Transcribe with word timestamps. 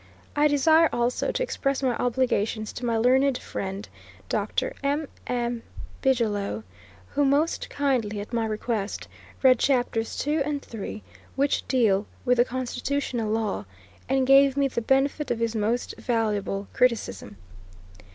I 0.35 0.47
desire 0.47 0.89
also 0.91 1.31
to 1.31 1.43
express 1.43 1.83
my 1.83 1.95
obligations 1.95 2.73
to 2.73 2.85
my 2.87 2.97
learned 2.97 3.37
friend, 3.37 3.87
Dr. 4.29 4.73
M.M. 4.83 5.61
Bigelow, 6.01 6.63
who, 7.09 7.23
most 7.23 7.69
kindly, 7.69 8.19
at 8.19 8.33
my 8.33 8.47
request, 8.47 9.07
read 9.43 9.59
chapters 9.59 10.17
two 10.17 10.41
and 10.43 10.59
three, 10.59 11.03
which 11.35 11.67
deal 11.67 12.07
with 12.25 12.37
the 12.37 12.45
constitutional 12.45 13.29
law, 13.29 13.65
and 14.09 14.25
gave 14.25 14.57
me 14.57 14.67
the 14.67 14.81
benefit 14.81 15.29
of 15.29 15.37
his 15.37 15.55
most 15.55 15.95
valuable 15.99 16.67
criticism. 16.73 17.37